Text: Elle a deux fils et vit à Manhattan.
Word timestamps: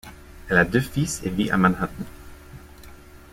Elle 0.49 0.57
a 0.57 0.65
deux 0.65 0.79
fils 0.81 1.21
et 1.23 1.29
vit 1.29 1.51
à 1.51 1.57
Manhattan. 1.57 2.05